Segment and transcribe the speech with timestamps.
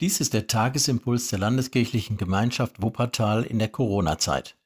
[0.00, 4.56] Dies ist der Tagesimpuls der Landeskirchlichen Gemeinschaft Wuppertal in der Corona-Zeit.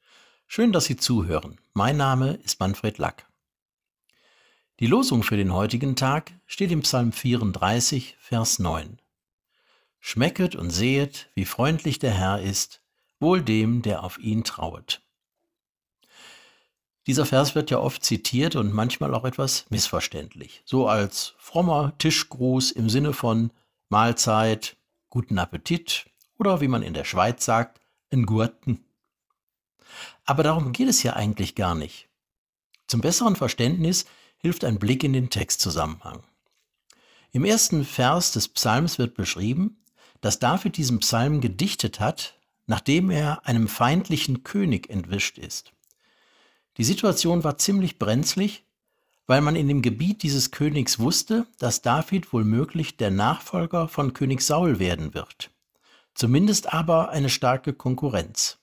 [0.47, 1.61] Schön, dass Sie zuhören.
[1.73, 3.27] Mein Name ist Manfred Lack.
[4.79, 9.01] Die Losung für den heutigen Tag steht im Psalm 34, Vers 9.
[9.99, 12.81] Schmecket und sehet, wie freundlich der Herr ist,
[13.19, 15.03] wohl dem, der auf ihn trauet.
[17.09, 22.71] Dieser Vers wird ja oft zitiert und manchmal auch etwas missverständlich, so als frommer Tischgruß
[22.71, 23.51] im Sinne von
[23.89, 24.77] Mahlzeit,
[25.15, 26.07] guten Appetit
[26.41, 28.85] oder wie man in der Schweiz sagt, en Gurten.
[30.25, 32.09] Aber darum geht es ja eigentlich gar nicht.
[32.89, 34.07] Zum besseren Verständnis
[34.39, 36.25] hilft ein Blick in den Textzusammenhang.
[37.31, 39.85] Im ersten Vers des Psalms wird beschrieben,
[40.21, 42.37] dass David diesen Psalm gedichtet hat,
[42.67, 45.73] nachdem er einem feindlichen König entwischt ist.
[46.77, 48.65] Die Situation war ziemlich brenzlig
[49.27, 54.43] weil man in dem Gebiet dieses Königs wusste, dass David womöglich der Nachfolger von König
[54.43, 55.51] Saul werden wird.
[56.15, 58.59] Zumindest aber eine starke Konkurrenz.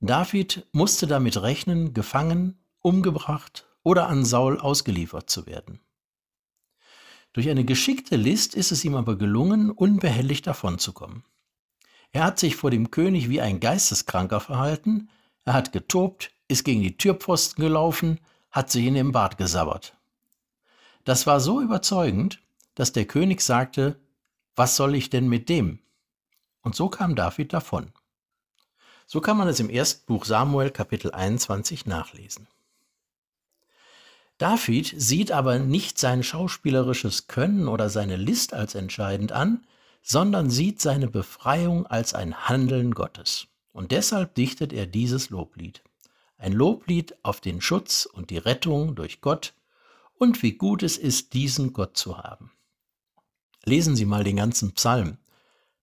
[0.00, 5.80] David musste damit rechnen, gefangen, umgebracht oder an Saul ausgeliefert zu werden.
[7.32, 11.22] Durch eine geschickte List ist es ihm aber gelungen, unbehelligt davonzukommen.
[12.12, 15.10] Er hat sich vor dem König wie ein Geisteskranker verhalten,
[15.44, 18.18] er hat getobt, ist gegen die Türpfosten gelaufen,
[18.50, 19.96] hat sie in den Bart gesabbert.
[21.04, 22.40] Das war so überzeugend,
[22.74, 23.98] dass der König sagte,
[24.56, 25.80] was soll ich denn mit dem?
[26.62, 27.92] Und so kam David davon.
[29.06, 32.46] So kann man es im ersten Buch Samuel Kapitel 21 nachlesen.
[34.38, 39.66] David sieht aber nicht sein schauspielerisches Können oder seine List als entscheidend an,
[40.02, 43.48] sondern sieht seine Befreiung als ein Handeln Gottes.
[43.72, 45.82] Und deshalb dichtet er dieses Loblied.
[46.40, 49.52] Ein Loblied auf den Schutz und die Rettung durch Gott
[50.14, 52.50] und wie gut es ist, diesen Gott zu haben.
[53.64, 55.18] Lesen Sie mal den ganzen Psalm.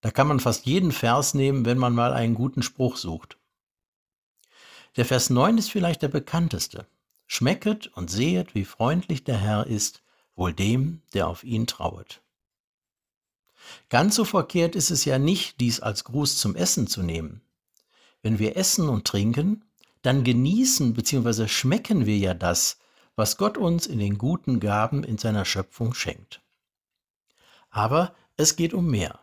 [0.02, 3.38] Da kann man fast jeden Vers nehmen, wenn man mal einen guten Spruch sucht.
[4.96, 6.88] Der Vers 9 ist vielleicht der bekannteste.
[7.28, 10.02] Schmecket und sehet, wie freundlich der Herr ist,
[10.36, 12.24] wohl dem, der auf ihn trauet.
[13.90, 17.42] Ganz so verkehrt ist es ja nicht, dies als Gruß zum Essen zu nehmen.
[18.24, 19.64] Wenn wir essen und trinken,
[20.08, 21.50] dann genießen bzw.
[21.50, 22.80] schmecken wir ja das,
[23.18, 26.42] was Gott uns in den guten Gaben in seiner Schöpfung schenkt.
[27.70, 29.20] Aber es geht um mehr.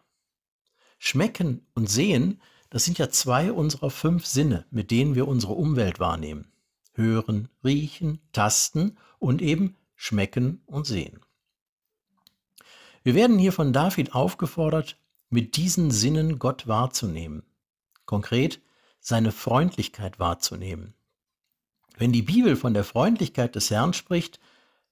[0.99, 6.01] Schmecken und sehen, das sind ja zwei unserer fünf Sinne, mit denen wir unsere Umwelt
[6.01, 6.53] wahrnehmen.
[6.93, 11.21] Hören, riechen, tasten und eben schmecken und sehen.
[13.05, 14.99] Wir werden hier von David aufgefordert,
[15.31, 17.43] mit diesen Sinnen Gott wahrzunehmen.
[18.05, 18.61] Konkret
[19.05, 20.95] seine Freundlichkeit wahrzunehmen.
[21.99, 24.41] Wenn die Bibel von der Freundlichkeit des Herrn spricht,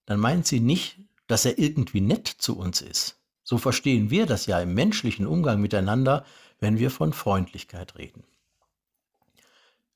[0.05, 3.19] dann meint sie nicht, dass er irgendwie nett zu uns ist.
[3.43, 6.27] So verstehen wir das ja im menschlichen Umgang miteinander,
[6.61, 8.25] wenn wir von Freundlichkeit reden.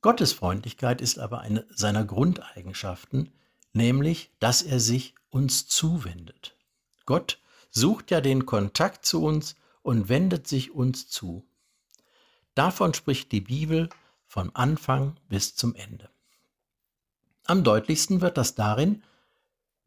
[0.00, 3.32] Gottes Freundlichkeit ist aber eine seiner Grundeigenschaften,
[3.74, 6.56] nämlich, dass er sich uns zuwendet.
[7.04, 7.38] Gott
[7.70, 11.44] sucht ja den Kontakt zu uns und wendet sich uns zu.
[12.54, 13.90] Davon spricht die Bibel
[14.36, 16.10] vom Anfang bis zum Ende.
[17.46, 19.02] Am deutlichsten wird das darin,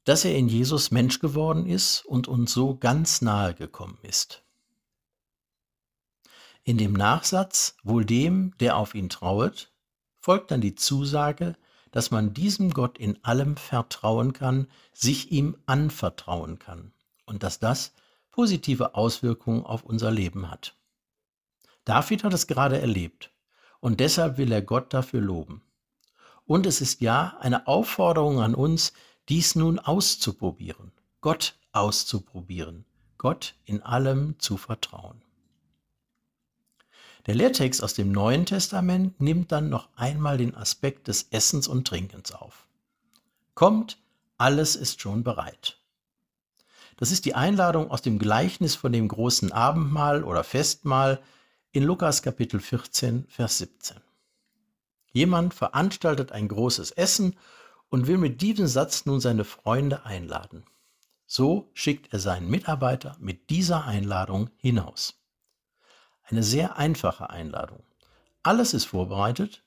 [0.06, 4.42] dass er in Jesus Mensch geworden ist und uns so ganz nahe gekommen ist.
[6.64, 9.72] In dem Nachsatz, wohl dem, der auf ihn trauet,
[10.20, 11.56] folgt dann die Zusage,
[11.92, 16.92] dass man diesem Gott in allem vertrauen kann, sich ihm anvertrauen kann
[17.28, 17.94] und dass das
[18.32, 20.76] positive Auswirkungen auf unser Leben hat.
[21.86, 23.32] David hat es gerade erlebt
[23.80, 25.62] und deshalb will er Gott dafür loben.
[26.46, 28.94] Und es ist ja eine Aufforderung an uns,
[29.30, 30.92] dies nun auszuprobieren,
[31.22, 32.86] Gott auszuprobieren,
[33.18, 35.22] Gott in allem zu vertrauen.
[37.28, 41.88] Der Lehrtext aus dem Neuen Testament nimmt dann noch einmal den Aspekt des Essens und
[41.88, 42.66] Trinkens auf.
[43.54, 44.00] Kommt,
[44.38, 45.78] alles ist schon bereit.
[46.98, 51.22] Das ist die Einladung aus dem Gleichnis von dem großen Abendmahl oder Festmahl,
[51.72, 53.98] in Lukas Kapitel 14, Vers 17.
[55.12, 57.38] Jemand veranstaltet ein großes Essen
[57.90, 60.64] und will mit diesem Satz nun seine Freunde einladen.
[61.28, 65.22] So schickt er seinen Mitarbeiter mit dieser Einladung hinaus.
[66.24, 67.84] Eine sehr einfache Einladung.
[68.42, 69.64] Alles ist vorbereitet,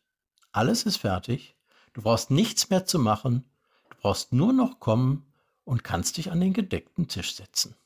[0.51, 1.55] alles ist fertig,
[1.93, 3.45] du brauchst nichts mehr zu machen,
[3.91, 5.33] du brauchst nur noch kommen
[5.65, 7.77] und kannst dich an den gedeckten Tisch setzen.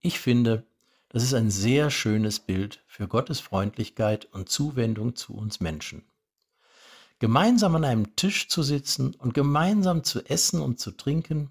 [0.00, 0.64] Ich finde,
[1.10, 6.04] das ist ein sehr schönes Bild für Gottes Freundlichkeit und Zuwendung zu uns Menschen.
[7.18, 11.50] Gemeinsam an einem Tisch zu sitzen und gemeinsam zu essen und zu trinken,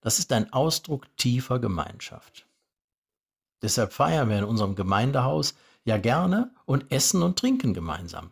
[0.00, 2.46] das ist ein Ausdruck tiefer Gemeinschaft.
[3.60, 8.30] Deshalb feiern wir in unserem Gemeindehaus ja gerne und essen und trinken gemeinsam.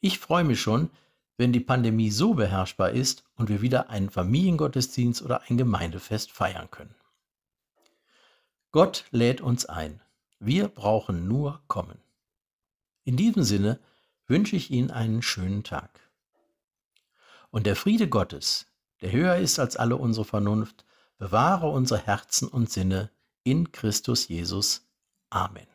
[0.00, 0.88] Ich freue mich schon,
[1.36, 6.70] wenn die Pandemie so beherrschbar ist und wir wieder einen Familiengottesdienst oder ein Gemeindefest feiern
[6.70, 6.94] können.
[8.74, 10.02] Gott lädt uns ein.
[10.40, 12.02] Wir brauchen nur kommen.
[13.04, 13.78] In diesem Sinne
[14.26, 16.00] wünsche ich Ihnen einen schönen Tag.
[17.52, 18.66] Und der Friede Gottes,
[19.00, 20.84] der höher ist als alle unsere Vernunft,
[21.18, 23.12] bewahre unsere Herzen und Sinne
[23.44, 24.84] in Christus Jesus.
[25.30, 25.68] Amen.